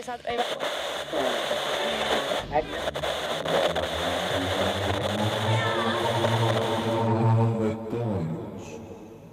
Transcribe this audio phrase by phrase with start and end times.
[0.00, 0.38] ei saa, ei...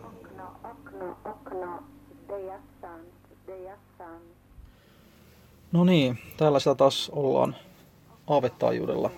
[0.03, 1.83] Okno, okno, okno,
[2.27, 3.05] DSN,
[3.47, 4.21] DSN.
[5.71, 7.55] No niin, täällä sitä taas ollaan
[8.27, 9.11] aavetaajuudella.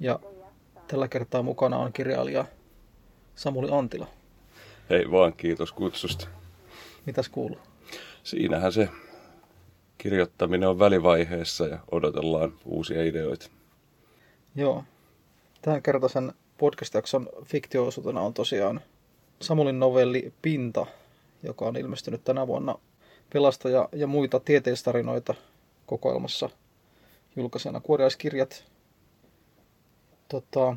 [0.00, 0.20] Ja
[0.88, 2.44] tällä kertaa mukana on kirjailija
[3.34, 4.06] Samuli Antila.
[4.90, 6.28] Hei vaan, kiitos kutsusta.
[7.06, 7.58] Mitäs kuuluu?
[8.22, 8.88] Siinähän se
[9.98, 13.50] kirjoittaminen on välivaiheessa ja odotellaan uusia ideoita.
[14.54, 14.84] Joo.
[15.62, 18.80] Tämän kertaisen podcast-jakson fiktioosuutena on tosiaan
[19.40, 20.86] Samulin novelli Pinta,
[21.42, 22.74] joka on ilmestynyt tänä vuonna
[23.32, 25.34] Pelastaja ja muita tieteistarinoita
[25.86, 26.50] kokoelmassa
[27.36, 28.64] julkaisena kuoriaiskirjat.
[30.28, 30.76] Tota,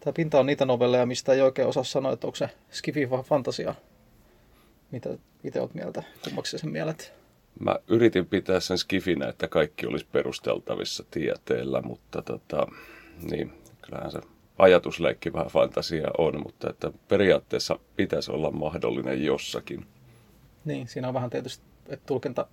[0.00, 3.22] tämä Pinta on niitä novelleja, mistä ei oikein osaa sanoa, että onko se skifi vai
[3.22, 3.74] fantasia.
[4.90, 5.10] Mitä
[5.44, 6.02] itse olet mieltä?
[6.24, 7.19] Kummaksi sen mielet?
[7.60, 12.66] Mä yritin pitää sen skifinä, että kaikki olisi perusteltavissa tieteellä, mutta tota,
[13.30, 14.20] niin, kyllähän se
[14.58, 19.86] ajatusleikki vähän fantasia on, mutta että periaatteessa pitäisi olla mahdollinen jossakin.
[20.64, 22.46] Niin, siinä on vähän tietysti että tulkinta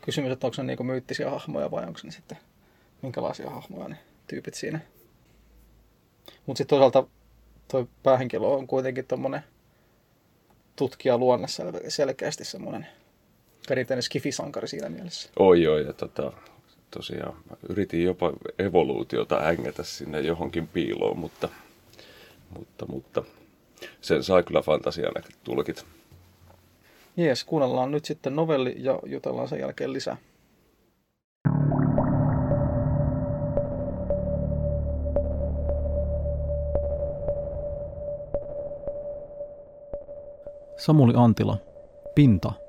[0.00, 2.38] kysymys, että onko ne niinku myyttisiä hahmoja vai onko ne sitten
[3.02, 4.80] minkälaisia hahmoja ne tyypit siinä.
[6.46, 7.06] Mutta sitten toisaalta
[7.68, 9.44] toi päähenkilö on kuitenkin tommonen
[10.76, 12.86] tutkija luonnessa selkeästi semmoinen
[13.68, 15.30] perinteinen skifisankari siinä mielessä.
[15.38, 16.32] Oi oi, ja tota,
[16.90, 21.48] tosiaan mä yritin jopa evoluutiota ängetä sinne johonkin piiloon, mutta,
[22.50, 23.22] mutta, mutta
[24.00, 25.12] sen saa kyllä fantasian
[25.44, 25.84] tulkit.
[27.16, 30.16] Jees, kuunnellaan nyt sitten novelli ja jutellaan sen jälkeen lisää.
[40.76, 41.56] Samuli Antila,
[42.14, 42.67] Pinta.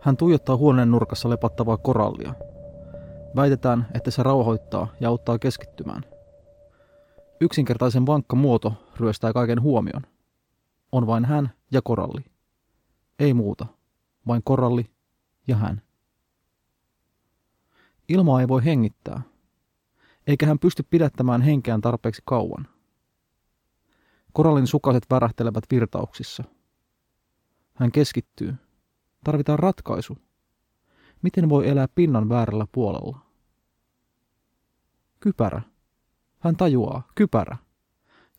[0.00, 2.34] Hän tuijottaa huoneen nurkassa lepattavaa korallia.
[3.36, 6.04] Väitetään, että se rauhoittaa ja auttaa keskittymään.
[7.40, 10.02] Yksinkertaisen vankka muoto ryöstää kaiken huomion.
[10.92, 12.24] On vain hän ja koralli.
[13.18, 13.66] Ei muuta,
[14.26, 14.86] vain koralli
[15.48, 15.82] ja hän.
[18.08, 19.22] Ilmaa ei voi hengittää,
[20.26, 22.68] eikä hän pysty pidättämään henkeään tarpeeksi kauan.
[24.32, 26.44] Korallin sukaset värähtelevät virtauksissa.
[27.74, 28.54] Hän keskittyy.
[29.24, 30.18] Tarvitaan ratkaisu.
[31.22, 33.18] Miten voi elää pinnan väärällä puolella?
[35.20, 35.62] Kypärä.
[36.38, 37.02] Hän tajuaa.
[37.14, 37.56] Kypärä.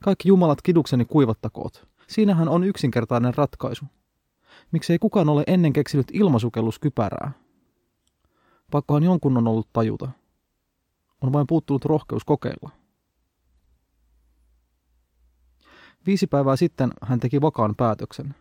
[0.03, 1.87] Kaikki jumalat kidukseni kuivattakoot.
[2.07, 3.85] Siinähän on yksinkertainen ratkaisu.
[4.71, 7.31] Miksei kukaan ole ennen keksinyt ilmasukelluskypärää?
[8.71, 10.11] Pakkohan jonkun on ollut tajuta.
[11.21, 12.69] On vain puuttunut rohkeus kokeilla.
[16.05, 18.35] Viisi päivää sitten hän teki vakaan päätöksen.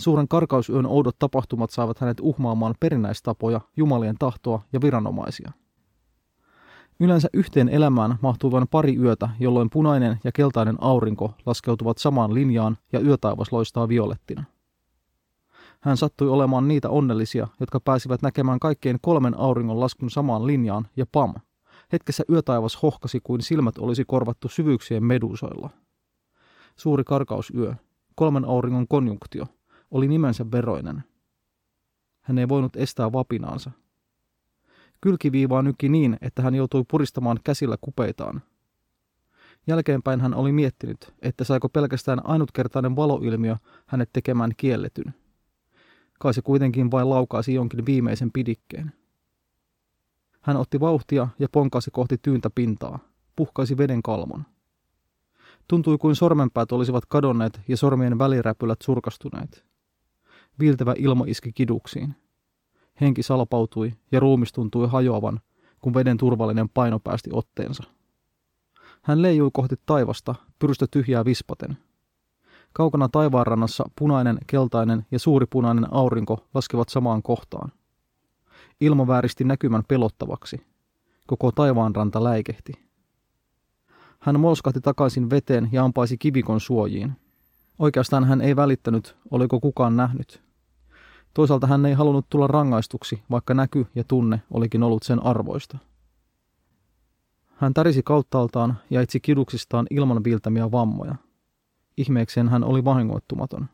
[0.00, 5.52] Suuren karkausyön oudot tapahtumat saavat hänet uhmaamaan perinäistapoja, jumalien tahtoa ja viranomaisia.
[7.00, 12.78] Yleensä yhteen elämään mahtuu vain pari yötä, jolloin punainen ja keltainen aurinko laskeutuvat samaan linjaan
[12.92, 14.44] ja yötaivas loistaa violettina.
[15.80, 21.06] Hän sattui olemaan niitä onnellisia, jotka pääsivät näkemään kaikkien kolmen auringon laskun samaan linjaan ja
[21.12, 21.34] pam,
[21.92, 25.70] hetkessä yötaivas hohkasi kuin silmät olisi korvattu syvyyksien medusoilla.
[26.76, 27.74] Suuri karkausyö,
[28.14, 29.46] kolmen auringon konjunktio,
[29.90, 31.04] oli nimensä veroinen.
[32.20, 33.70] Hän ei voinut estää vapinaansa.
[35.00, 38.42] Kylkiviivaa nyki niin, että hän joutui puristamaan käsillä kupeitaan.
[39.66, 43.56] Jälkeenpäin hän oli miettinyt, että saiko pelkästään ainutkertainen valoilmiö
[43.86, 45.14] hänet tekemään kielletyn.
[46.20, 48.92] Kai se kuitenkin vain laukaisi jonkin viimeisen pidikkeen.
[50.40, 52.98] Hän otti vauhtia ja ponkasi kohti tyyntä pintaa,
[53.36, 54.44] puhkaisi veden kalmon.
[55.68, 59.64] Tuntui kuin sormenpäät olisivat kadonneet ja sormien väliräpylät surkastuneet.
[60.60, 62.14] Viiltävä ilma iski kiduksiin.
[63.00, 65.40] Henki salpautui ja ruumis tuntui hajoavan,
[65.80, 67.84] kun veden turvallinen paino päästi otteensa.
[69.02, 71.76] Hän leijui kohti taivasta, pyrstö tyhjää vispaten.
[72.72, 77.72] Kaukana taivaanrannassa punainen, keltainen ja suuri punainen aurinko laskevat samaan kohtaan.
[78.80, 80.66] Ilma vääristi näkymän pelottavaksi.
[81.26, 82.72] Koko taivaanranta läikehti.
[84.20, 87.12] Hän molskahti takaisin veteen ja ampaisi kivikon suojiin.
[87.78, 90.47] Oikeastaan hän ei välittänyt, oliko kukaan nähnyt.
[91.34, 95.78] Toisaalta hän ei halunnut tulla rangaistuksi, vaikka näky ja tunne olikin ollut sen arvoista.
[97.56, 101.14] Hän tärisi kauttaaltaan ja etsi kiduksistaan ilman viiltämiä vammoja.
[101.96, 103.66] Ihmeekseen hän oli vahingoittumaton.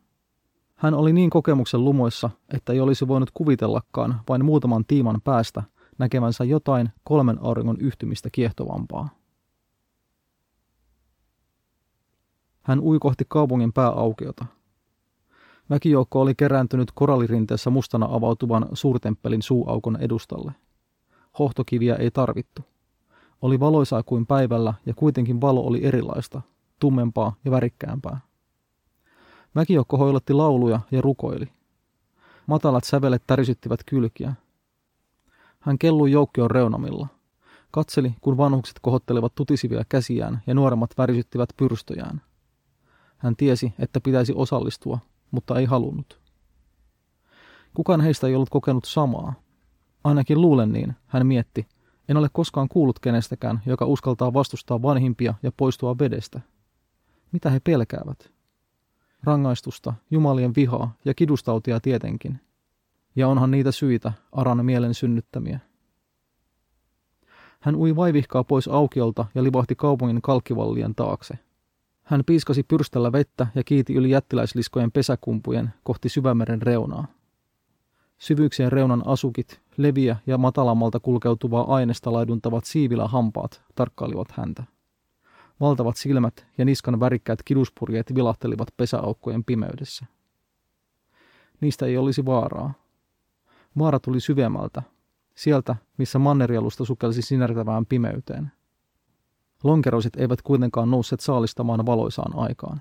[0.74, 5.62] Hän oli niin kokemuksen lumoissa, että ei olisi voinut kuvitellakaan vain muutaman tiiman päästä
[5.98, 9.08] näkevänsä jotain kolmen auringon yhtymistä kiehtovampaa.
[12.62, 14.46] Hän ui kohti kaupungin pääaukeota.
[15.70, 20.52] Väkijoukko oli kerääntynyt korallirinteessä mustana avautuvan suurtemppelin suuaukon edustalle.
[21.38, 22.62] Hohtokiviä ei tarvittu.
[23.43, 26.43] Oli valoisaa kuin päivällä ja kuitenkin valo oli erilaista,
[26.81, 28.20] tummempaa ja värikkäämpää.
[29.55, 31.49] Väkijoukko hoilotti lauluja ja rukoili.
[32.46, 34.34] Matalat sävelet tärisyttivät kylkiä.
[35.61, 37.06] Hän kellui joukkion reunamilla.
[37.70, 42.22] Katseli, kun vanhukset kohottelevat tutisivia käsiään ja nuoremmat värisyttivät pyrstöjään.
[43.16, 44.99] Hän tiesi, että pitäisi osallistua,
[45.34, 46.20] mutta ei halunnut.
[47.75, 49.34] Kukaan heistä ei ollut kokenut samaa.
[50.04, 51.66] Ainakin luulen niin, hän mietti.
[52.08, 56.40] En ole koskaan kuullut kenestäkään, joka uskaltaa vastustaa vanhimpia ja poistua vedestä.
[57.32, 58.31] Mitä he pelkäävät?
[59.25, 62.40] Rangaistusta, jumalien vihaa ja kidustautia tietenkin.
[63.16, 65.60] Ja onhan niitä syitä, Aran mielen synnyttämiä.
[67.60, 71.38] Hän ui vaivihkaa pois aukiolta ja livahti kaupungin kalkkivallien taakse.
[72.04, 77.06] Hän piiskasi pyrställä vettä ja kiiti yli jättiläisliskojen pesäkumpujen kohti syvämeren reunaa.
[78.18, 84.64] Syvyyksien reunan asukit, leviä ja matalammalta kulkeutuvaa aineesta laiduntavat siivillä hampaat tarkkailivat häntä.
[85.60, 90.06] Valtavat silmät ja niskan värikkäät kiduspurjeet vilahtelivat pesäaukkojen pimeydessä.
[91.60, 92.74] Niistä ei olisi vaaraa.
[93.78, 94.82] Vaara tuli syvemmältä,
[95.34, 98.52] sieltä, missä mannerialusta sukelsi sinertävään pimeyteen.
[99.64, 102.81] Lonkeroiset eivät kuitenkaan nousseet saalistamaan valoisaan aikaan.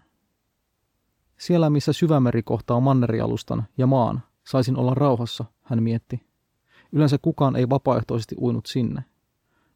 [1.38, 6.22] Siellä, missä syvämeri kohtaa mannerialustan ja maan, saisin olla rauhassa, hän mietti.
[6.92, 9.04] Yleensä kukaan ei vapaaehtoisesti uinut sinne.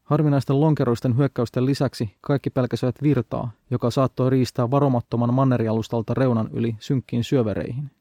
[0.03, 7.23] Harvinaisten lonkeroisten hyökkäysten lisäksi kaikki pelkäsivät virtaa, joka saattoi riistää varomattoman mannerialustalta reunan yli synkkiin
[7.23, 7.91] syövereihin.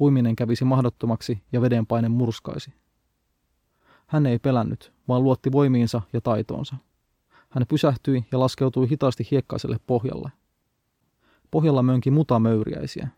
[0.00, 2.72] Uiminen kävisi mahdottomaksi ja vedenpaine murskaisi.
[4.06, 6.76] Hän ei pelännyt, vaan luotti voimiinsa ja taitoonsa.
[7.56, 10.32] Hän pysähtyi ja laskeutui hitaasti hiekkaiselle pohjalle.
[11.50, 13.08] Pohjalla mönki mutamöyriäisiä.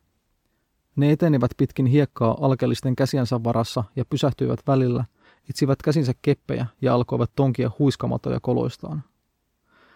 [0.96, 5.04] Ne etenivät pitkin hiekkaa alkeellisten käsiensä varassa ja pysähtyivät välillä,
[5.48, 9.02] itsivät käsinsä keppejä ja alkoivat tonkia huiskamatoja koloistaan.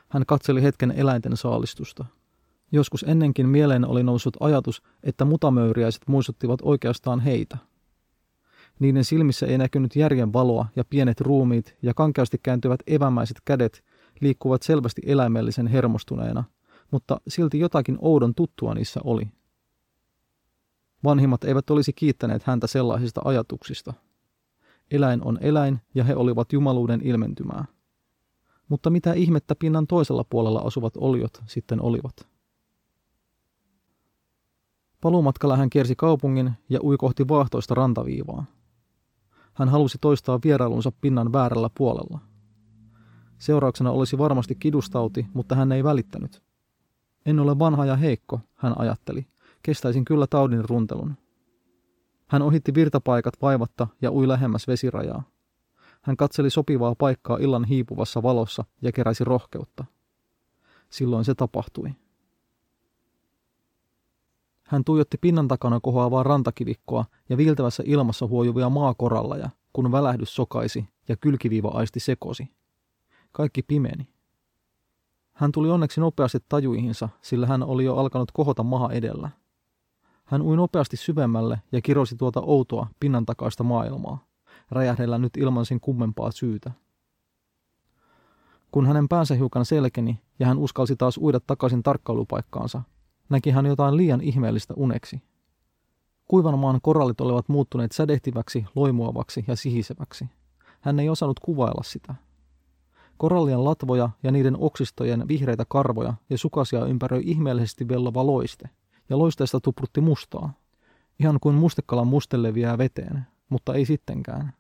[0.08, 2.04] Hän katseli hetken eläinten saalistusta.
[2.72, 7.58] Joskus ennenkin mieleen oli noussut ajatus, että mutamöyriäiset muistuttivat oikeastaan heitä–
[8.78, 13.84] niiden silmissä ei näkynyt järjen valoa ja pienet ruumiit ja kankeasti kääntyvät evämäiset kädet
[14.20, 16.44] liikkuvat selvästi eläimellisen hermostuneena,
[16.90, 19.28] mutta silti jotakin oudon tuttua niissä oli.
[21.04, 23.94] Vanhimmat eivät olisi kiittäneet häntä sellaisista ajatuksista.
[24.90, 27.64] Eläin on eläin ja he olivat jumaluuden ilmentymää.
[28.68, 32.28] Mutta mitä ihmettä pinnan toisella puolella asuvat oliot sitten olivat?
[35.00, 38.44] Paluumatkalla hän kiersi kaupungin ja ui kohti vaahtoista rantaviivaa.
[39.54, 42.18] Hän halusi toistaa vierailunsa pinnan väärällä puolella.
[43.42, 46.42] Seurauksena olisi varmasti kidustauti, mutta hän ei välittänyt.
[47.26, 49.26] En ole vanha ja heikko, hän ajatteli.
[49.62, 51.14] Kestäisin kyllä taudin runtelun.
[52.26, 55.22] Hän ohitti virtapaikat vaivatta ja ui lähemmäs vesirajaa.
[56.02, 59.84] Hän katseli sopivaa paikkaa illan hiipuvassa valossa ja keräsi rohkeutta.
[60.90, 61.90] Silloin se tapahtui.
[64.62, 71.16] Hän tuijotti pinnan takana kohoavaa rantakivikkoa ja viiltävässä ilmassa huojuvia maakoralleja, kun välähdys sokaisi ja
[71.16, 72.48] kylkiviiva aisti sekosi.
[73.32, 74.08] Kaikki pimeni.
[75.32, 79.30] Hän tuli onneksi nopeasti tajuihinsa, sillä hän oli jo alkanut kohota maha edellä.
[80.24, 84.24] Hän ui nopeasti syvemmälle ja kirosi tuota outoa pinnan takaista maailmaa,
[84.70, 86.70] räjähdellä nyt ilman sen kummempaa syytä.
[88.72, 92.82] Kun hänen päänsä hiukan selkeni ja hän uskalsi taas uida takaisin tarkkailupaikkaansa,
[93.28, 95.22] näki hän jotain liian ihmeellistä uneksi.
[96.24, 100.28] Kuivan maan korallit olivat muuttuneet sädehtiväksi, loimuavaksi ja sihiseväksi.
[100.80, 102.14] Hän ei osannut kuvailla sitä.
[103.22, 108.68] Korallien latvoja ja niiden oksistojen vihreitä karvoja ja sukasia ympäröi ihmeellisesti vellova loiste,
[109.08, 110.52] ja loisteesta tuprutti mustaa.
[111.20, 114.52] Ihan kuin mustekalan muste leviää veteen, mutta ei sittenkään.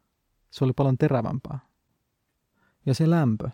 [0.50, 1.58] Se oli paljon terävämpää.
[2.86, 3.50] Ja se lämpö,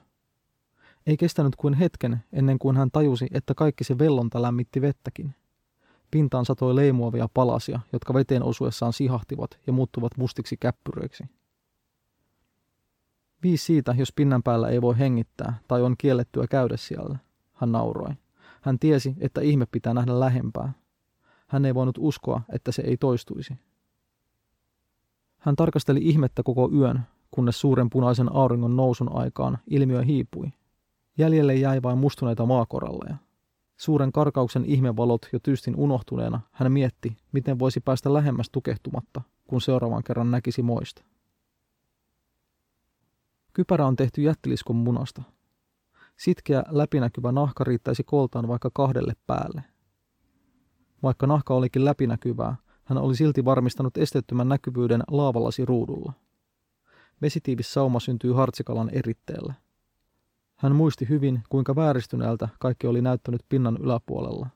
[1.06, 5.34] ei kestänyt kuin hetken ennen kuin hän tajusi, että kaikki se vellonta lämmitti vettäkin.
[6.10, 11.24] Pintaan satoi leimuavia palasia, jotka veteen osuessaan sihahtivat ja muuttuvat mustiksi käppyröiksi.
[13.42, 17.18] Viisi siitä, jos pinnan päällä ei voi hengittää tai on kiellettyä käydä siellä,
[17.52, 18.10] hän nauroi.
[18.60, 20.72] Hän tiesi, että ihme pitää nähdä lähempää.
[21.46, 23.54] Hän ei voinut uskoa, että se ei toistuisi.
[25.38, 30.50] Hän tarkasteli ihmettä koko yön, kunnes suuren punaisen auringon nousun aikaan ilmiö hiipui
[31.18, 33.16] Jäljelle jäi vain mustuneita maakoralleja.
[33.76, 40.04] Suuren karkauksen ihmevalot jo tystin unohtuneena hän mietti, miten voisi päästä lähemmäs tukehtumatta, kun seuraavan
[40.04, 41.02] kerran näkisi moista.
[43.58, 45.22] Kypärä on tehty jättiliskon munasta.
[46.16, 49.64] Sitkeä läpinäkyvä nahka riittäisi koltaan vaikka kahdelle päälle.
[51.02, 56.12] Vaikka nahka olikin läpinäkyvää, hän oli silti varmistanut esteettömän näkyvyyden laavalasi ruudulla.
[57.22, 59.54] Vesitiivis sauma syntyy hartsikalan eritteellä.
[60.56, 64.46] Hän muisti hyvin, kuinka vääristyneeltä kaikki oli näyttänyt pinnan yläpuolella.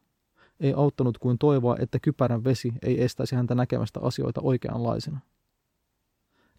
[0.61, 5.21] Ei auttanut kuin toivoa, että kypärän vesi ei estäisi häntä näkemästä asioita oikeanlaisena.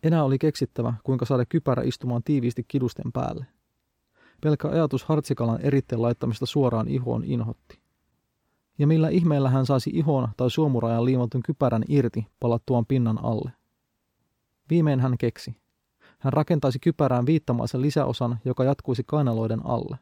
[0.04, 3.46] Enää oli keksittävä, kuinka saada kypärä istumaan tiiviisti kidusten päälle.
[4.42, 7.80] Pelkkä ajatus hartsikalan eritteen laittamista suoraan ihoon inhotti.
[8.78, 13.52] Ja millä ihmeellä hän saisi ihoon tai suomurajan liimatun kypärän irti palattuaan pinnan alle.
[14.70, 15.56] Viimein hän keksi.
[16.20, 19.98] Hän rakentaisi kypärään viittamaisen lisäosan, joka jatkuisi kainaloiden alle.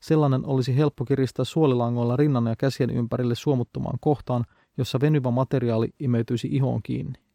[0.00, 4.44] Sellainen olisi helppo kiristää suolilangoilla rinnan ja käsien ympärille suomuttomaan kohtaan,
[4.76, 7.29] jossa venyvä materiaali imeytyisi ihoon kiinni.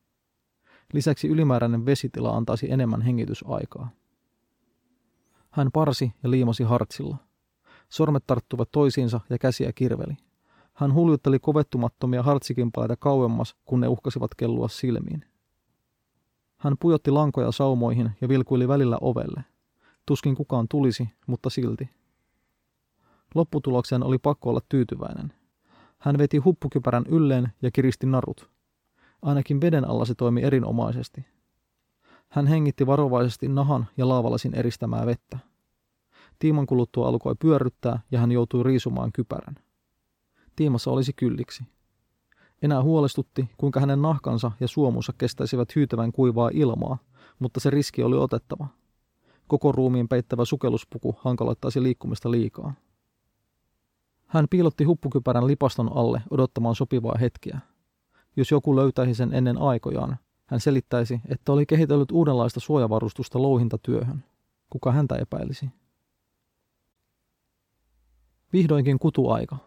[0.93, 3.89] Lisäksi ylimääräinen vesitila antaisi enemmän hengitysaikaa.
[5.49, 7.17] Hän parsi ja liimasi hartsilla.
[7.89, 10.17] Sormet tarttuvat toisiinsa ja käsiä kirveli.
[10.73, 15.25] Hän huljutteli kovettumattomia hartsikimpaleita kauemmas, kun ne uhkasivat kellua silmiin.
[16.57, 19.43] Hän pujotti lankoja saumoihin ja vilkuili välillä ovelle.
[20.05, 21.89] Tuskin kukaan tulisi, mutta silti.
[23.35, 25.33] Lopputulokseen oli pakko olla tyytyväinen.
[25.97, 28.49] Hän veti huppukypärän ylleen ja kiristi narut.
[29.25, 31.25] Ainakin veden alla se toimi erinomaisesti.
[32.29, 35.37] Hän hengitti varovaisesti nahan ja laavalasin eristämää vettä.
[36.39, 39.55] Tiiman kuluttua alkoi pyörryttää ja hän joutui riisumaan kypärän.
[40.55, 41.63] Tiimassa olisi kylliksi.
[42.61, 46.97] Enää huolestutti, kuinka hänen nahkansa ja suomunsa kestäisivät hyytävän kuivaa ilmaa,
[47.39, 48.67] mutta se riski oli otettava.
[49.47, 52.73] Koko ruumiin peittävä sukelluspuku hankaloittaisi liikkumista liikaa.
[54.27, 57.59] Hän piilotti huppukypärän lipaston alle odottamaan sopivaa hetkeä.
[58.35, 64.23] Jos joku löytäisi sen ennen aikojaan, hän selittäisi, että oli kehitellyt uudenlaista suojavarustusta louhintatyöhön.
[64.69, 65.69] Kuka häntä epäilisi?
[68.53, 69.57] Vihdoinkin kutuaika.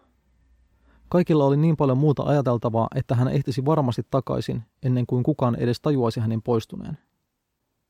[1.08, 5.80] Kaikilla oli niin paljon muuta ajateltavaa, että hän ehtisi varmasti takaisin, ennen kuin kukaan edes
[5.80, 6.98] tajuaisi hänen poistuneen.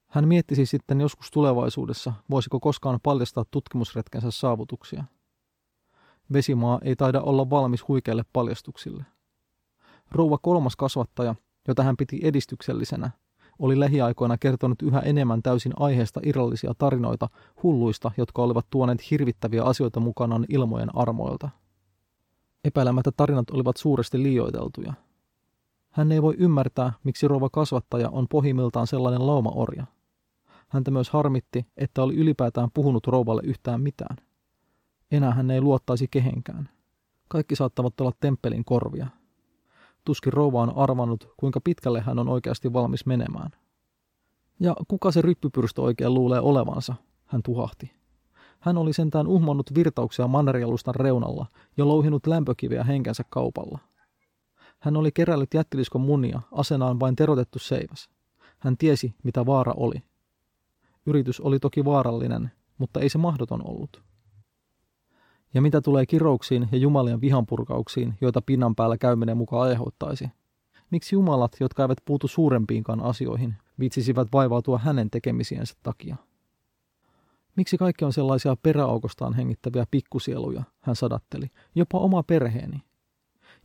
[0.06, 5.04] Hän miettisi sitten joskus tulevaisuudessa, voisiko koskaan paljastaa tutkimusretkensä saavutuksia.
[6.32, 9.04] Vesimaa ei taida olla valmis huikeille paljastuksille.
[10.12, 11.34] Rouva kolmas kasvattaja,
[11.68, 13.10] jota hän piti edistyksellisenä,
[13.58, 17.28] oli lähiaikoina kertonut yhä enemmän täysin aiheesta irrallisia tarinoita
[17.62, 21.48] hulluista, jotka olivat tuoneet hirvittäviä asioita mukanaan ilmojen armoilta.
[22.64, 24.92] Epäilemättä tarinat olivat suuresti liioiteltuja.
[25.90, 29.86] Hän ei voi ymmärtää, miksi rouva kasvattaja on pohjimmiltaan sellainen laumaorja.
[30.68, 34.16] Häntä myös harmitti, että oli ylipäätään puhunut rouvalle yhtään mitään.
[35.10, 36.68] Enää hän ei luottaisi kehenkään.
[37.28, 39.06] Kaikki saattavat olla temppelin korvia.
[40.08, 43.50] Tuskin rouva on arvannut, kuinka pitkälle hän on oikeasti valmis menemään.
[44.60, 46.94] Ja kuka se ryppypyrstö oikein luulee olevansa,
[47.26, 47.92] hän tuhahti.
[48.60, 51.46] Hän oli sentään uhmannut virtauksia mannerialustan reunalla
[51.76, 53.78] ja louhinut lämpökiveä henkensä kaupalla.
[54.78, 58.08] Hän oli kerällyt jättiliskon munia, asenaan vain terotettu seiväs.
[58.58, 60.02] Hän tiesi, mitä vaara oli.
[61.06, 64.02] Yritys oli toki vaarallinen, mutta ei se mahdoton ollut.
[65.58, 70.28] Ja mitä tulee kirouksiin ja jumalien vihanpurkauksiin, joita pinnan päällä käyminen mukaan aiheuttaisi?
[70.90, 76.16] Miksi jumalat, jotka eivät puutu suurempiinkaan asioihin, vitsisivät vaivautua hänen tekemisiensä takia?
[77.56, 82.82] Miksi kaikki on sellaisia peräaukostaan hengittäviä pikkusieluja, hän sadatteli, jopa oma perheeni.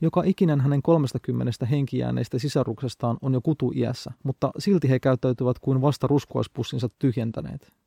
[0.01, 5.81] Joka ikinen hänen kolmestakymmenestä henkijääneistä sisaruksestaan on jo kutu iässä, mutta silti he käyttäytyvät kuin
[5.81, 7.82] vasta ruskoispussinsa tyhjentäneet.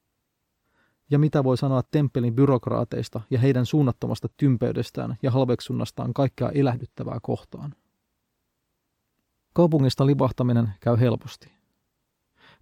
[1.10, 7.74] Ja mitä voi sanoa temppelin byrokraateista ja heidän suunnattomasta tympeydestään ja halveksunnastaan kaikkea elähdyttävää kohtaan?
[9.52, 11.52] Kaupungista libahtaminen käy helposti.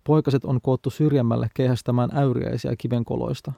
[0.05, 3.53] Poikaset on koottu syrjemmälle kehästämään äyriäisiä kivenkoloista.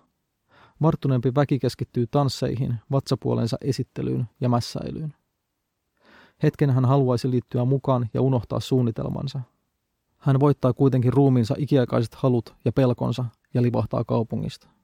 [0.83, 5.15] Varttuneempi väki keskittyy tansseihin, vatsapuolensa esittelyyn ja mässäilyyn.
[6.43, 9.41] Hetken hän haluaisi liittyä mukaan ja unohtaa suunnitelmansa.
[10.19, 13.25] Hän voittaa kuitenkin ruumiinsa ikiaikaiset halut ja pelkonsa
[13.55, 14.76] ja livahtaa kaupungista.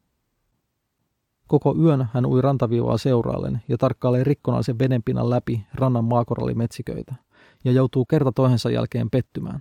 [1.47, 7.15] Koko yön hän ui rantaviivaa seuraallen ja tarkkailee rikkonaisen vedenpinnan läpi rannan maakorallimetsiköitä
[7.65, 9.61] ja joutuu kerta toisensa jälkeen pettymään.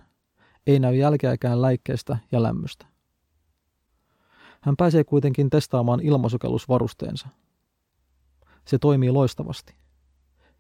[0.68, 2.86] Ei näy jälkeäkään läikkeestä ja lämmöstä.
[4.62, 7.28] Hän pääsee kuitenkin testaamaan ilmasukellusvarusteensa.
[8.68, 9.76] Se toimii loistavasti.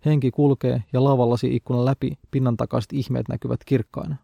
[0.05, 4.15] Henki kulkee ja lavallasi ikkunan läpi pinnan takaiset ihmeet näkyvät kirkkaina.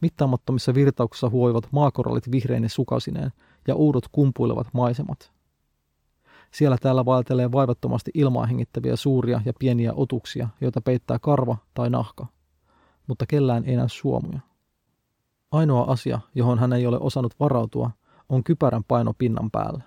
[0.00, 3.32] Mittaamattomissa virtauksissa huoivat maakorallit vihreine sukasineen
[3.68, 5.32] ja uudot kumpuilevat maisemat.
[6.54, 12.26] Siellä täällä vaeltelee vaivattomasti ilmaa hengittäviä suuria ja pieniä otuksia, joita peittää karva tai nahka.
[13.06, 14.40] Mutta kellään ei näy suomuja.
[15.50, 17.90] Ainoa asia, johon hän ei ole osannut varautua,
[18.28, 19.82] on kypärän paino pinnan päällä.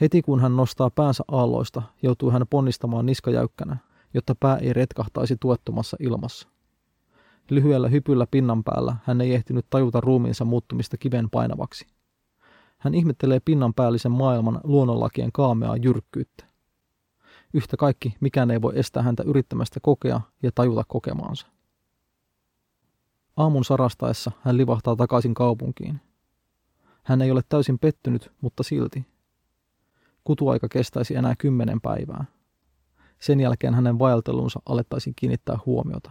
[0.00, 3.76] Heti kun hän nostaa päänsä aalloista, joutuu hän ponnistamaan niskajäykkänä,
[4.14, 6.48] jotta pää ei retkahtaisi tuottomassa ilmassa.
[7.50, 11.86] Lyhyellä hypyllä pinnan päällä hän ei ehtinyt tajuta ruumiinsa muuttumista kiven painavaksi.
[12.84, 16.44] Hän ihmettelee pinnan päällisen maailman luonnonlakien kaameaa jyrkkyyttä.
[17.54, 21.46] Yhtä kaikki mikään ei voi estää häntä yrittämästä kokea ja tajuta kokemaansa.
[23.36, 26.00] Aamun sarastaessa hän livahtaa takaisin kaupunkiin.
[27.02, 29.06] Hän ei ole täysin pettynyt, mutta silti.
[30.24, 32.24] Kutuaika kestäisi enää kymmenen päivää.
[33.20, 36.10] Sen jälkeen hänen vaeltelunsa alettaisiin kiinnittää huomiota.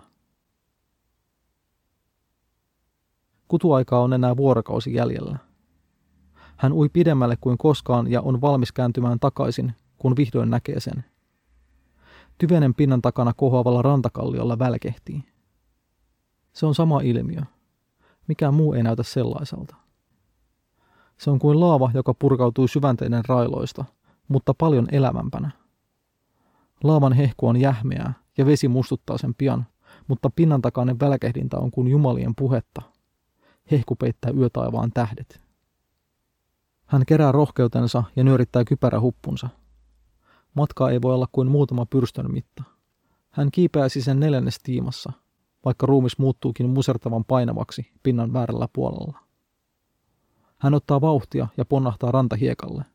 [3.47, 5.52] Kutuaikaa on enää vuorokausi jäljellä.
[6.57, 11.05] Hän ui pidemmälle kuin koskaan ja on valmis kääntymään takaisin, kun vihdoin näkee sen.
[12.37, 15.23] Tyvenen pinnan takana kohoavalla rantakalliolla välkehtii.
[16.53, 17.41] Se on sama ilmiö.
[18.27, 19.75] Mikään muu ei näytä sellaiselta.
[21.17, 23.85] Se on kuin laava, joka purkautuu syvänteiden railoista,
[24.27, 25.51] mutta paljon elävämpänä.
[26.83, 29.65] Laavan hehku on jähmeää ja vesi mustuttaa sen pian,
[30.07, 32.81] mutta pinnan takainen välkehdintä on kuin jumalien puhetta.
[33.71, 35.42] Hehku peittää yötaivaan tähdet.
[36.85, 39.49] Hän kerää rohkeutensa ja nyörittää kypärähuppunsa.
[40.53, 42.63] Matkaa ei voi olla kuin muutama pyrstön mitta.
[43.29, 45.11] Hän kiipeäisi sen neljännes tiimassa,
[45.65, 49.19] vaikka ruumis muuttuukin musertavan painavaksi pinnan väärällä puolella.
[50.57, 52.85] Hän ottaa vauhtia ja ponnahtaa rantahiekalle.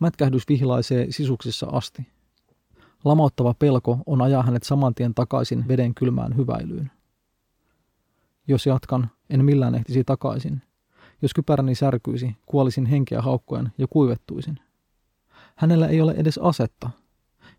[0.00, 2.06] Mätkähdys vihlaisee sisuksissa asti.
[3.04, 6.90] Lamauttava pelko on ajaa hänet saman tien takaisin veden kylmään hyväilyyn.
[8.48, 10.62] Jos jatkan, en millään ehtisi takaisin.
[11.24, 14.60] Jos kypäräni särkyisi, kuolisin henkeä haukkoen ja kuivettuisin.
[15.56, 16.90] Hänellä ei ole edes asetta.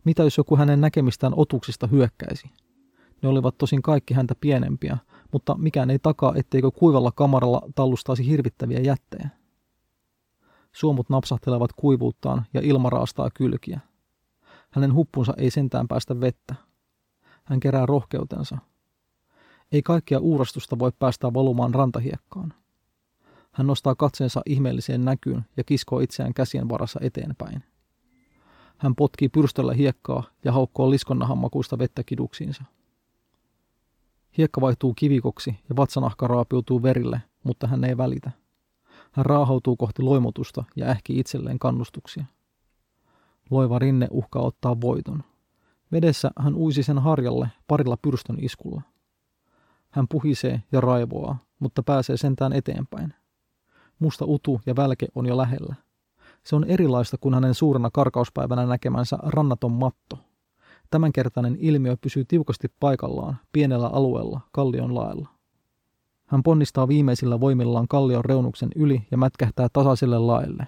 [0.03, 2.49] Mitä jos joku hänen näkemistään otuksista hyökkäisi?
[3.21, 4.97] Ne olivat tosin kaikki häntä pienempiä,
[5.31, 9.29] mutta mikään ei takaa, etteikö kuivalla kamaralla tallustaisi hirvittäviä jättejä.
[10.71, 13.79] Suomut napsahtelevat kuivuuttaan ja ilma raastaa kylkiä.
[14.69, 16.55] Hänen huppunsa ei sentään päästä vettä.
[17.43, 18.57] Hän kerää rohkeutensa.
[19.71, 22.53] Ei kaikkia uurastusta voi päästää valumaan rantahiekkaan.
[23.55, 27.63] Hän nostaa katseensa ihmeelliseen näkyyn ja kiskoo itseään käsien varassa eteenpäin.
[28.77, 32.63] Hän potkii pyrstöllä hiekkaa ja haukkoo liskonnahan makuista vettä kiduksiinsa.
[34.37, 38.31] Hiekka vaihtuu kivikoksi ja vatsanahka raapiutuu verille, mutta hän ei välitä.
[39.11, 42.25] Hän raahautuu kohti loimotusta ja ähki itselleen kannustuksia.
[43.49, 45.23] Loiva rinne uhkaa ottaa voiton.
[45.91, 48.81] Vedessä hän uisi sen harjalle parilla pyrstön iskulla.
[49.89, 53.13] Hän puhisee ja raivoaa, mutta pääsee sentään eteenpäin.
[53.99, 55.75] Musta utu ja välke on jo lähellä.
[56.43, 60.17] Se on erilaista kuin hänen suurena karkauspäivänä näkemänsä rannaton matto.
[60.91, 65.29] Tämänkertainen ilmiö pysyy tiukasti paikallaan, pienellä alueella, kallion laella.
[66.25, 70.67] Hän ponnistaa viimeisillä voimillaan kallion reunuksen yli ja mätkähtää tasaiselle laelle.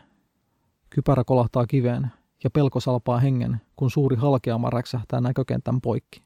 [0.90, 2.08] Kypärä kolahtaa kiveen
[2.44, 6.22] ja pelko salpaa hengen, kun suuri halkeama räksähtää näkökentän poikki.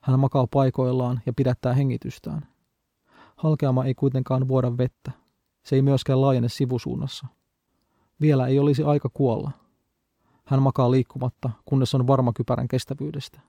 [0.00, 2.48] Hän makaa paikoillaan ja pidättää hengitystään.
[3.36, 5.10] Halkeama ei kuitenkaan vuoda vettä.
[5.66, 7.26] Se ei myöskään laajene sivusuunnassa.
[8.20, 9.50] Vielä ei olisi aika kuolla.
[10.44, 13.40] Hän makaa liikkumatta, kunnes on varma kypärän kestävyydestä.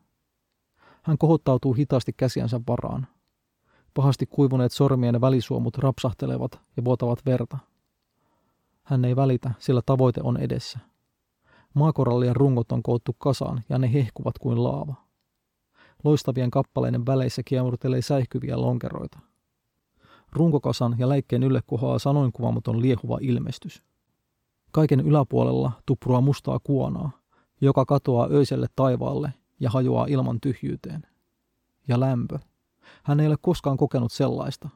[1.04, 3.08] Hän kohottautuu hitaasti käsiänsä varaan.
[3.94, 7.58] Pahasti kuivuneet sormien välisuomut rapsahtelevat ja vuotavat verta.
[8.84, 10.80] Hän ei välitä, sillä tavoite on edessä.
[11.74, 14.96] Maakorallien rungot on koottu kasaan ja ne hehkuvat kuin laava.
[16.04, 19.20] Loistavien kappaleiden väleissä kiemurtelee säihkyviä lonkeroita.
[20.32, 23.84] Runkokasan ja läikkeen ylle kohoaa sanoin kuvaamaton liehuva ilmestys.
[24.72, 27.12] Kaiken yläpuolella tuprua mustaa kuonaa,
[27.62, 31.02] joka katoaa öiselle taivaalle ja hajoaa ilman tyhjyyteen.
[31.88, 32.40] Ja lämpö.
[33.04, 34.70] Hän ei ole koskaan kokenut sellaista.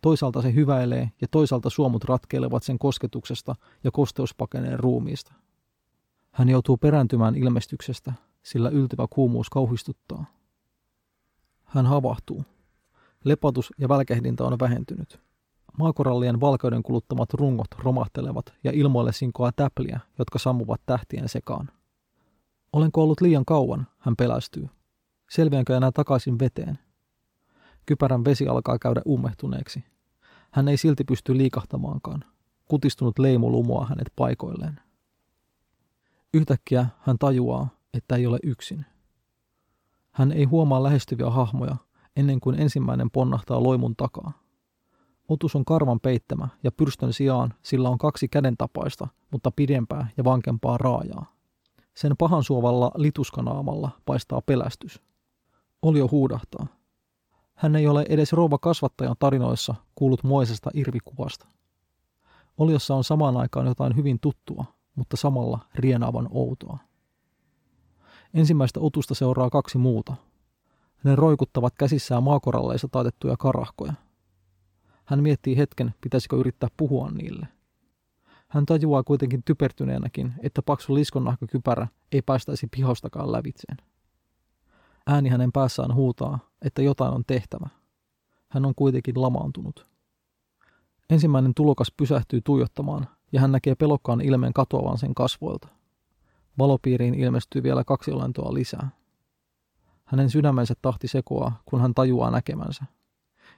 [0.00, 5.32] Toisaalta se hyväilee ja toisaalta suomut ratkeilevat sen kosketuksesta ja kosteuspakeneen ruumiista.
[6.30, 10.24] Hän joutuu perääntymään ilmestyksestä, sillä yltyvä kuumuus kauhistuttaa.
[11.64, 12.44] Hän havahtuu.
[13.24, 15.20] Lepatus ja välkehdintä on vähentynyt.
[15.78, 21.70] Maakorallien valkeuden kuluttamat rungot romahtelevat ja ilmoille sinkoaa täpliä, jotka sammuvat tähtien sekaan.
[22.72, 24.68] Olenko ollut liian kauan, hän pelästyy.
[25.30, 26.78] Selviänkö enää takaisin veteen?
[27.86, 29.84] Kypärän vesi alkaa käydä ummehtuneeksi.
[30.50, 32.24] Hän ei silti pysty liikahtamaankaan.
[32.64, 34.80] Kutistunut leimu lumoaa hänet paikoilleen.
[36.34, 38.86] Yhtäkkiä hän tajuaa, että ei ole yksin.
[40.12, 41.76] Hän ei huomaa lähestyviä hahmoja
[42.16, 44.32] ennen kuin ensimmäinen ponnahtaa loimun takaa.
[45.28, 50.78] Otus on karvan peittämä ja pyrstön sijaan sillä on kaksi kädentapaista, mutta pidempää ja vankempaa
[50.78, 51.32] raajaa.
[51.94, 55.02] Sen pahan suovalla lituskanaamalla paistaa pelästys.
[55.82, 56.66] Olio huudahtaa.
[57.54, 61.46] Hän ei ole edes rouva kasvattajan tarinoissa kuullut moisesta irvikuvasta.
[62.58, 66.78] Oliossa on samaan aikaan jotain hyvin tuttua, mutta samalla rienaavan outoa.
[68.34, 70.14] Ensimmäistä otusta seuraa kaksi muuta.
[71.04, 73.92] Ne roikuttavat käsissään maakoralleissa taitettuja karahkoja.
[75.04, 77.48] Hän miettii hetken, pitäisikö yrittää puhua niille.
[78.48, 83.76] Hän tajuaa kuitenkin typertyneenäkin, että paksu liskonnahkakypärä ei päästäisi pihostakaan lävitseen.
[85.06, 87.68] Ääni hänen päässään huutaa, että jotain on tehtävä.
[88.48, 89.86] Hän on kuitenkin lamaantunut.
[91.10, 95.68] Ensimmäinen tulokas pysähtyy tuijottamaan ja hän näkee pelokkaan ilmeen katoavan sen kasvoilta.
[96.58, 98.90] Valopiiriin ilmestyy vielä kaksi olentoa lisää.
[100.04, 102.84] Hänen sydämensä tahti sekoaa, kun hän tajuaa näkemänsä.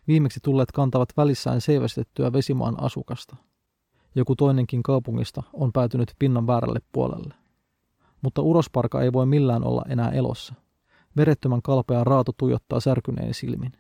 [0.09, 3.37] Viimeksi tulleet kantavat välissään seivästettyä vesimaan asukasta.
[4.15, 7.35] Joku toinenkin kaupungista on päätynyt pinnan väärälle puolelle.
[8.23, 10.55] Mutta urosparka ei voi millään olla enää elossa.
[11.17, 13.73] Verettömän kalpea raato tuijottaa särkyneen silmin.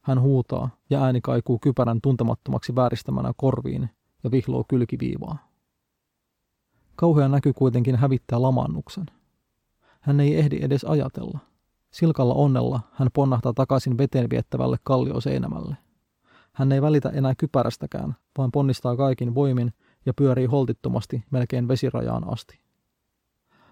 [0.00, 3.90] Hän huutaa ja ääni kaikuu kypärän tuntemattomaksi vääristämänä korviin
[4.24, 5.48] ja vihloo kylkiviivaa.
[6.96, 9.06] Kauhea näky kuitenkin hävittää lamannuksen.
[10.00, 11.38] Hän ei ehdi edes ajatella.
[11.92, 15.76] Silkalla onnella hän ponnahtaa takaisin veteen viettävälle kallioseinämälle.
[16.52, 19.72] Hän ei välitä enää kypärästäkään, vaan ponnistaa kaikin voimin
[20.06, 22.60] ja pyörii holtittomasti melkein vesirajaan asti.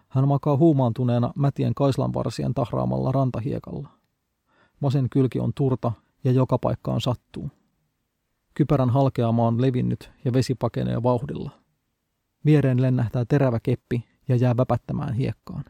[0.08, 3.88] Hän makaa huumaantuneena mätien kaislanvarsien tahraamalla rantahiekalla.
[4.82, 5.92] Vasen kylki on turta
[6.24, 7.50] ja joka paikkaan sattuu.
[8.54, 11.50] Kypärän halkeama on levinnyt ja vesi pakenee vauhdilla.
[12.44, 15.64] Viereen lennähtää terävä keppi ja jää väpättämään hiekkaan.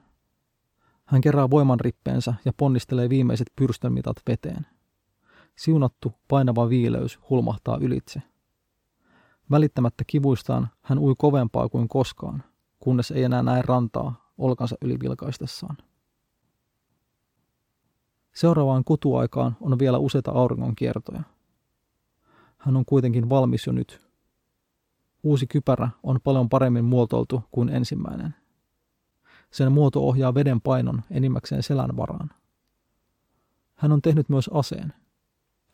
[1.11, 4.67] Hän kerää voimanrippeensä ja ponnistelee viimeiset pyrstönmitat veteen.
[5.57, 8.23] Siunattu, painava viileys hulmahtaa ylitse.
[9.51, 12.45] Välittämättä kivuistaan hän ui kovempaa kuin koskaan,
[12.81, 15.77] kunnes ei enää näe rantaa olkansa yli vilkaistessaan.
[18.33, 21.23] Seuraavaan kutuaikaan on vielä useita auringonkiertoja.
[22.59, 24.07] Hän on kuitenkin valmis jo nyt.
[25.23, 28.40] Uusi kypärä on paljon paremmin muotoiltu kuin ensimmäinen.
[29.51, 32.31] Sen muoto ohjaa veden painon enimmäkseen selän varaan.
[33.75, 34.93] Hän on tehnyt myös aseen.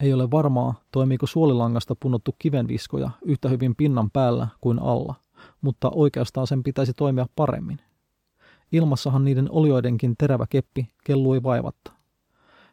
[0.01, 5.15] Ei ole varmaa, toimiiko suolilangasta punnottu kivenviskoja yhtä hyvin pinnan päällä kuin alla,
[5.61, 7.79] mutta oikeastaan sen pitäisi toimia paremmin.
[8.73, 11.93] Ilmassahan niiden olioidenkin terävä keppi kellui vaivatta.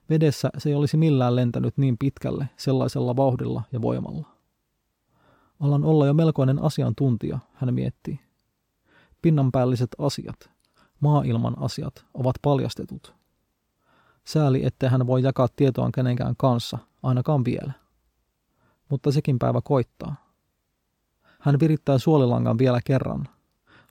[0.10, 4.28] Vedessä se ei olisi millään lentänyt niin pitkälle sellaisella vauhdilla ja voimalla.
[5.60, 8.20] Alan olla jo melkoinen asiantuntija, hän miettii.
[9.22, 10.53] Pinnanpäälliset asiat,
[11.04, 13.14] maailman asiat ovat paljastetut.
[14.26, 17.74] Sääli, ettei hän voi jakaa tietoaan kenenkään kanssa, ainakaan vielä.
[18.90, 20.16] Mutta sekin päivä koittaa.
[21.40, 23.28] Hän virittää suolilangan vielä kerran,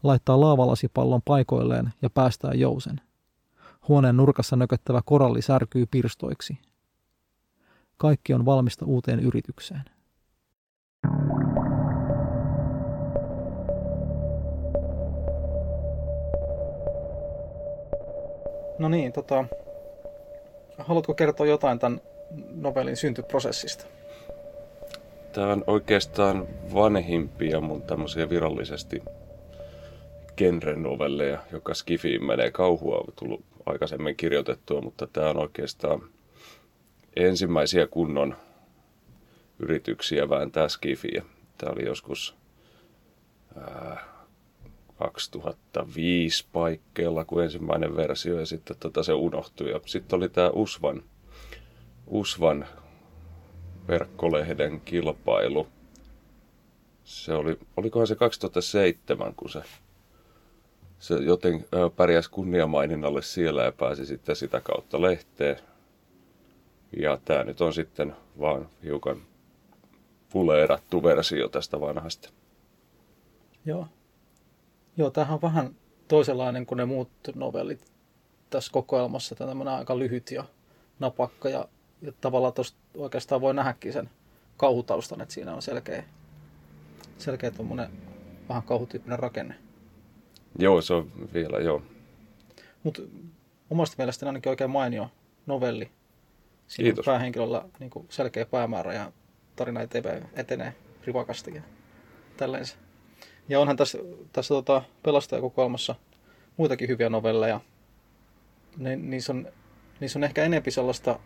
[0.02, 3.00] laittaa laavalasipallon paikoilleen ja päästää jousen–
[3.88, 6.58] Huoneen nurkassa nököttävä koralli särkyy pirstoiksi.
[7.96, 9.82] Kaikki on valmista uuteen yritykseen.
[18.82, 19.44] No niin, tota,
[20.78, 22.00] haluatko kertoa jotain tämän
[22.54, 23.84] novellin syntyprosessista?
[25.32, 29.02] Tämä on oikeastaan vanhimpia mun tämmöisiä virallisesti
[30.36, 32.50] genre-novelleja, joka Skifiin menee.
[32.50, 36.02] Kauhua on tullut aikaisemmin kirjoitettua, mutta tämä on oikeastaan
[37.16, 38.36] ensimmäisiä kunnon
[39.58, 41.22] yrityksiä vääntää Skifiä.
[41.58, 42.36] Tämä oli joskus
[43.60, 44.11] ää,
[45.02, 49.70] 2005 paikkeilla kuin ensimmäinen versio ja sitten tota se unohtui.
[49.70, 51.02] Ja sitten oli tämä Usvan,
[52.06, 52.66] Usvan
[53.88, 55.66] verkkolehden kilpailu.
[57.04, 59.62] Se oli, olikohan se 2007, kun se
[61.02, 61.64] se joten
[61.96, 65.56] pärjäsi kunniamaininnalle siellä ja pääsi sitten sitä kautta lehteen.
[67.00, 69.22] Ja tämä nyt on sitten vaan hiukan
[70.32, 72.28] puleerattu versio tästä vanhasta.
[73.64, 73.86] Joo.
[74.96, 75.74] Joo, tämähän on vähän
[76.08, 77.92] toisenlainen kuin ne muut novellit
[78.50, 79.34] tässä kokoelmassa.
[79.34, 80.44] Tämä on aika lyhyt ja
[80.98, 81.68] napakka ja,
[82.02, 84.10] ja tavallaan tuosta oikeastaan voi nähdäkin sen
[84.56, 86.04] kauhutaustan, että siinä on selkeä,
[87.18, 87.90] selkeä tuommoinen
[88.48, 89.54] vähän kauhutyyppinen rakenne.
[90.58, 91.82] Joo, se on vielä, joo.
[92.82, 93.02] Mutta
[93.70, 95.10] omasta mielestäni ainakin oikein mainio
[95.46, 95.90] novelli.
[96.66, 97.06] Siinä Kiitos.
[97.06, 99.12] päähenkilöllä niin kuin selkeä päämäärä ja
[99.56, 100.74] tarina etenee, etenee
[101.06, 101.62] rivakasti ja
[102.36, 102.64] tälleen
[103.48, 103.98] Ja onhan tässä,
[104.32, 105.94] tässä tota, pelastajakokoelmassa
[106.56, 107.60] muitakin hyviä novelleja.
[108.76, 109.48] Ne, niissä, on,
[110.00, 111.18] niissä on ehkä enempi sellaista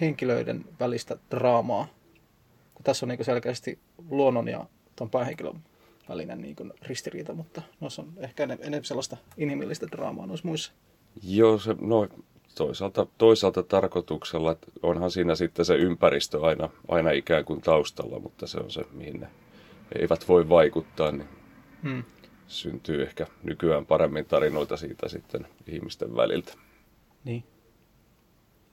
[0.00, 1.88] henkilöiden välistä draamaa,
[2.74, 3.78] kun tässä on niin selkeästi
[4.10, 5.60] luonnon ja tuon päähenkilön
[6.08, 10.72] välinen niin kuin ristiriita, mutta noissa on ehkä enemmän sellaista inhimillistä draamaa noissa muissa.
[11.22, 12.08] Joo, se, no
[12.54, 18.46] toisaalta, toisaalta tarkoituksella, että onhan siinä sitten se ympäristö aina, aina ikään kuin taustalla, mutta
[18.46, 19.28] se on se, mihin ne
[19.94, 21.28] eivät voi vaikuttaa, niin
[21.82, 22.02] hmm.
[22.46, 26.52] syntyy ehkä nykyään paremmin tarinoita siitä sitten ihmisten väliltä.
[27.24, 27.44] Niin.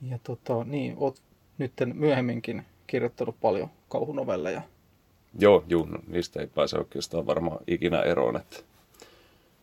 [0.02, 1.22] Ja tota, niin, oot
[1.58, 4.62] nyt myöhemminkin kirjoittanut paljon kauhunovelleja.
[5.38, 8.56] Joo, juu, no, niistä ei pääse oikeastaan varmaan ikinä eroon, että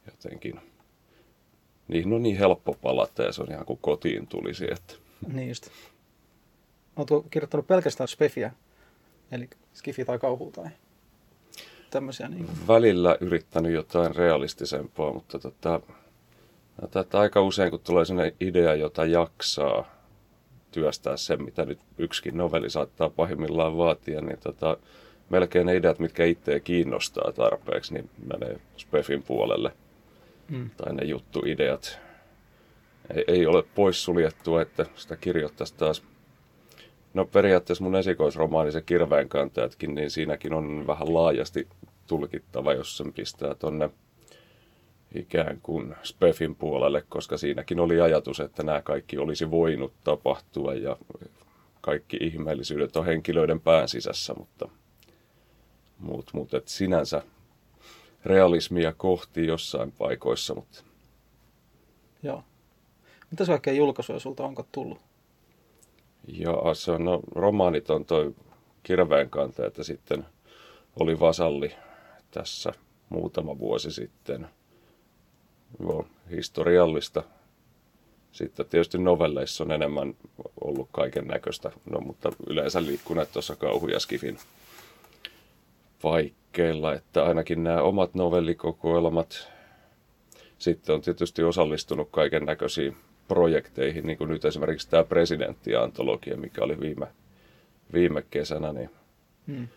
[0.05, 0.59] jotenkin
[1.87, 4.65] niihin on niin helppo palata ja se on ihan kuin kotiin tulisi.
[4.71, 4.93] Että.
[5.27, 5.69] Niin just.
[6.95, 8.51] Oletko kirjoittanut pelkästään spefiä,
[9.31, 10.69] eli skifi tai kauhu tai
[11.93, 12.27] tämmöisiä?
[12.27, 12.57] Niin kuin?
[12.67, 15.81] Välillä yrittänyt jotain realistisempaa, mutta tota,
[16.83, 19.93] että aika usein kun tulee sellainen idea, jota jaksaa
[20.71, 24.77] työstää sen, mitä nyt yksikin novelli saattaa pahimmillaan vaatia, niin tota,
[25.29, 29.71] melkein ne ideat, mitkä itseä kiinnostaa tarpeeksi, niin menee Spefin puolelle.
[30.49, 30.69] Mm.
[30.77, 31.99] Tai ne juttuideat.
[33.15, 36.03] Ei, ei ole poissuljettua, että sitä kirjoittaisi taas.
[37.13, 41.67] No periaatteessa mun esikoisromaani, se Kirveenkantajatkin, niin siinäkin on vähän laajasti
[42.07, 43.89] tulkittava, jos sen pistää tonne
[45.15, 50.97] ikään kuin Spefin puolelle, koska siinäkin oli ajatus, että nämä kaikki olisi voinut tapahtua ja
[51.81, 54.69] kaikki ihmeellisyydet on henkilöiden pään sisässä, mutta
[55.99, 57.21] muut, muut et sinänsä
[58.25, 60.55] realismia kohti jossain paikoissa.
[60.55, 60.83] Mutta...
[62.23, 62.43] Joo.
[63.31, 65.12] Mitä kaikkea julkaisuja sulta onko tullut?
[66.27, 68.35] Joo, se on, no, romaanit on toi
[68.83, 70.25] Kirveen kanta, että sitten
[70.99, 71.75] oli Vasalli
[72.31, 72.73] tässä
[73.09, 74.47] muutama vuosi sitten.
[75.79, 77.23] Joo, historiallista.
[78.31, 80.15] Sitten tietysti novelleissa on enemmän
[80.61, 84.37] ollut kaiken näköistä, no, mutta yleensä liikkuneet tuossa kauhu- ja skifin
[86.01, 89.49] paikkeilla, että ainakin nämä omat novellikokoelmat,
[90.57, 96.79] sitten on tietysti osallistunut kaiken näköisiin projekteihin, niin kuin nyt esimerkiksi tämä presidenttiantologia, mikä oli
[96.79, 97.07] viime,
[97.93, 98.89] viime kesänä, niin
[99.47, 99.67] hmm.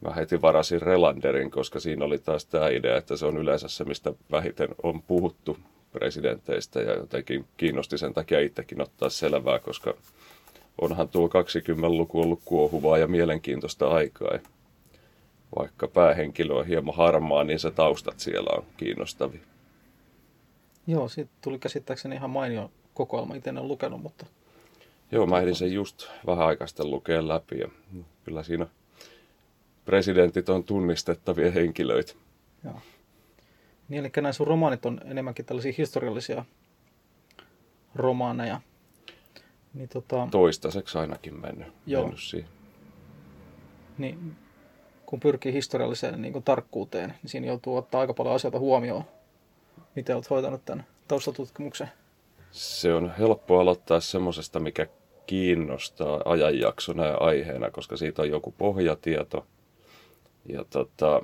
[0.00, 3.84] mä heti varasin Relanderin, koska siinä oli taas tämä idea, että se on yleensä se,
[3.84, 5.58] mistä vähiten on puhuttu
[5.92, 9.94] presidenteistä ja jotenkin kiinnosti sen takia itsekin ottaa selvää, koska
[10.80, 14.38] onhan tuo 20-luku ollut kuohuvaa ja mielenkiintoista aikaa
[15.58, 19.40] vaikka päähenkilö on hieman harmaa, niin se taustat siellä on kiinnostavia.
[20.86, 23.34] Joo, siitä tuli käsittääkseni ihan mainio kokoelma.
[23.34, 24.26] Itse en ole lukenut, mutta...
[25.12, 27.68] Joo, mä ehdin sen just vähän aikaista lukea läpi ja
[28.24, 28.66] kyllä siinä
[29.84, 32.14] presidentit on tunnistettavia henkilöitä.
[32.64, 32.80] Joo.
[33.88, 36.44] Niin, eli nämä sun romaanit on enemmänkin tällaisia historiallisia
[37.94, 38.60] romaaneja.
[39.74, 40.28] Niin, tota...
[40.30, 42.02] Toistaiseksi ainakin mennyt, Joo.
[42.02, 42.48] mennyt siihen.
[43.98, 44.36] Niin,
[45.06, 49.04] kun pyrkii historialliseen niin kuin tarkkuuteen, niin siinä joutuu ottaa aika paljon asioita huomioon.
[49.94, 51.88] Miten olet hoitanut tämän taustatutkimuksen?
[52.54, 54.86] Se on helppo aloittaa semmoisesta, mikä
[55.26, 59.46] kiinnostaa ajanjaksona ja aiheena, koska siitä on joku pohjatieto.
[60.46, 61.22] Ja tota,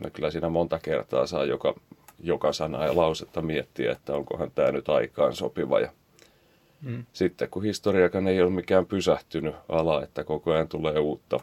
[0.00, 1.74] no kyllä siinä monta kertaa saa joka,
[2.20, 5.80] joka sana ja lausetta miettiä, että onkohan tämä nyt aikaan sopiva.
[5.80, 5.92] Ja
[6.82, 7.04] mm.
[7.12, 11.40] Sitten kun historiakaan ei ole mikään pysähtynyt ala, että koko ajan tulee uutta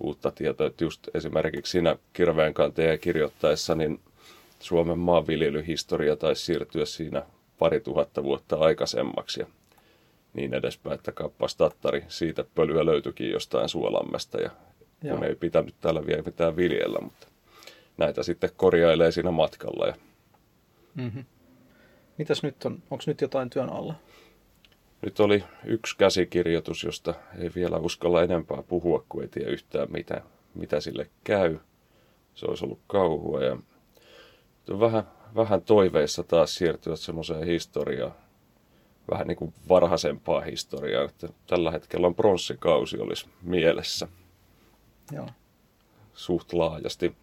[0.00, 0.66] uutta tietoa.
[0.66, 4.00] Että just esimerkiksi siinä kirveen kanteen kirjoittaessa, niin
[4.60, 7.22] Suomen maanviljelyhistoria taisi siirtyä siinä
[7.58, 9.46] pari tuhatta vuotta aikaisemmaksi ja
[10.34, 14.50] niin edespäin, että kappas tattari siitä pölyä löytyikin jostain Suolammesta ja
[15.02, 15.16] Joo.
[15.16, 17.26] kun ei pitänyt täällä vielä mitään viljellä, mutta
[17.96, 19.86] näitä sitten korjailee siinä matkalla.
[19.86, 19.94] Ja...
[20.94, 21.24] Mm-hmm.
[22.18, 22.82] Mitäs nyt on?
[22.90, 23.94] Onko nyt jotain työn alla?
[25.02, 30.22] Nyt oli yksi käsikirjoitus, josta ei vielä uskalla enempää puhua, kun ei tiedä yhtään mitä,
[30.54, 31.58] mitä sille käy.
[32.34, 33.56] Se olisi ollut kauhua ja
[34.80, 35.04] vähän,
[35.36, 38.14] vähän toiveissa taas siirtyä semmoiseen historiaan,
[39.10, 44.08] vähän niin kuin varhaisempaa historiaa, että tällä hetkellä on pronssikausi olisi mielessä.
[45.12, 45.28] Joo.
[46.14, 47.16] Suht laajasti.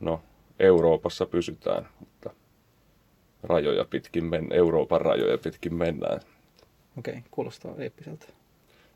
[0.00, 0.22] No,
[0.58, 2.30] Euroopassa pysytään, mutta
[3.42, 6.20] rajoja pitkin men, Euroopan rajoja pitkin mennään.
[6.98, 8.26] Okei, okay, kuulostaa eeppiseltä.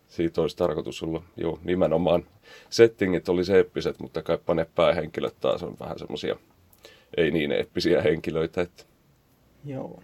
[0.09, 2.27] Siitä olisi tarkoitus olla, joo, nimenomaan.
[2.71, 6.37] Settingit oli se eeppiset, mutta kaipa ne päähenkilöt taas on vähän semmoisia
[7.17, 8.61] ei niin eeppisiä henkilöitä.
[8.61, 8.85] Että...
[9.65, 10.03] Joo.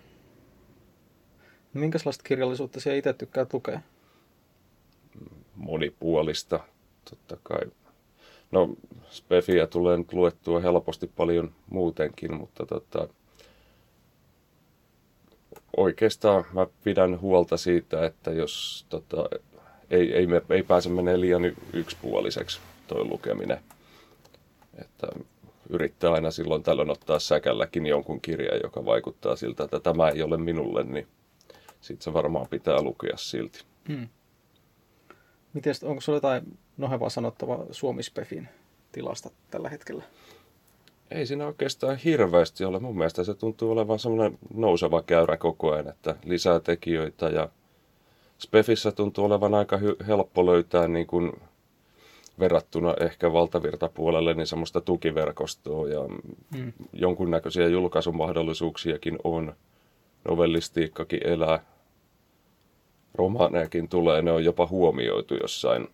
[1.75, 3.81] No minkälaista kirjallisuutta sinä itse tykkäät lukea?
[5.57, 6.61] Monipuolista,
[7.11, 7.61] totta kai.
[8.51, 8.77] No,
[9.11, 13.09] Spefiä tulee nyt luettua helposti paljon muutenkin, mutta tota,
[15.77, 19.29] oikeastaan mä pidän huolta siitä, että jos tota,
[19.91, 23.59] ei, ei, me, ei pääse menee liian yksipuoliseksi tuo lukeminen.
[24.79, 25.07] Että
[25.71, 30.37] yrittää aina silloin tällöin ottaa säkälläkin jonkun kirjan, joka vaikuttaa siltä, että tämä ei ole
[30.37, 31.07] minulle, niin
[31.81, 33.65] sitten se varmaan pitää lukea silti.
[33.89, 34.09] Hmm.
[35.53, 38.49] Miten, onko sinulla jotain nohevaa sanottavaa Suomispefin
[38.93, 40.05] tilasta tällä hetkellä?
[41.11, 42.79] ei siinä oikeastaan hirveästi ole.
[42.79, 47.49] Mun mielestä se tuntuu olevan semmoinen nouseva käyrä koko ajan, että lisää tekijöitä ja
[48.39, 51.33] Spefissä tuntuu olevan aika hy- helppo löytää niin kuin
[52.41, 56.01] verrattuna ehkä valtavirtapuolelle niin semmoista tukiverkostoa ja
[56.59, 56.73] mm.
[56.93, 59.55] jonkunnäköisiä julkaisumahdollisuuksiakin on.
[60.29, 61.65] Novellistiikkakin elää,
[63.15, 65.89] romaanejakin tulee, ne on jopa huomioitu jossain,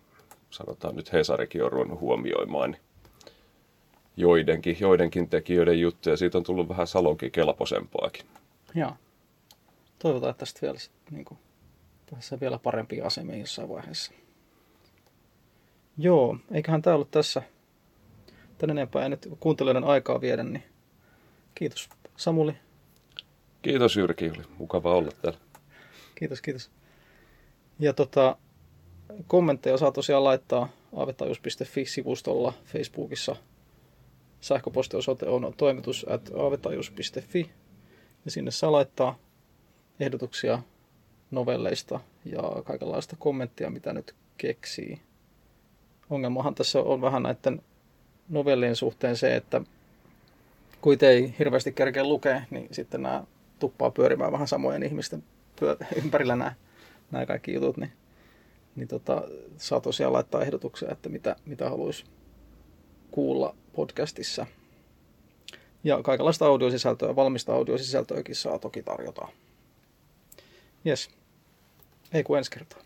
[0.50, 2.76] sanotaan nyt Hesarikin on ruvennut huomioimaan,
[4.16, 6.16] joidenkin, joidenkin tekijöiden juttuja.
[6.16, 8.26] Siitä on tullut vähän salonkin kelpoisempaakin.
[8.74, 8.92] Joo.
[9.98, 10.78] Toivotaan, että tästä vielä,
[11.11, 11.38] niin kuin,
[12.06, 14.12] tässä vielä parempia asemia jossain vaiheessa.
[15.98, 17.42] Joo, eiköhän tämä ollut tässä.
[18.59, 20.62] Tän enempää ei nyt kuuntelijoiden aikaa viedä, niin
[21.54, 22.56] kiitos Samuli.
[23.62, 25.38] Kiitos Jyrki, oli mukava olla täällä.
[26.14, 26.70] Kiitos, kiitos.
[27.78, 28.37] Ja tota,
[29.26, 33.37] kommentteja saa tosiaan laittaa aavetajus.fi-sivustolla Facebookissa.
[34.40, 36.30] Sähköpostiosoite on toimitus at
[38.24, 39.18] ja sinne saa laittaa
[40.00, 40.62] ehdotuksia
[41.30, 45.00] novelleista ja kaikenlaista kommenttia, mitä nyt keksii.
[46.10, 47.62] Ongelmahan tässä on vähän näiden
[48.28, 49.60] novellien suhteen se, että
[50.80, 53.24] kun ei hirveästi kerkeä lukea, niin sitten nämä
[53.58, 55.24] tuppaa pyörimään vähän samojen ihmisten
[56.04, 56.54] ympärillä nämä,
[57.10, 57.92] nämä kaikki jutut, niin,
[58.76, 59.22] niin tota,
[59.56, 62.04] saa tosiaan laittaa ehdotuksia, että mitä, mitä haluaisi
[63.10, 64.46] kuulla podcastissa.
[65.84, 69.28] Ja kaikenlaista audiosisältöä, valmista audiosisältöäkin saa toki tarjota.
[70.84, 71.10] Jes.
[72.12, 72.86] Ei kun ensi kertaa.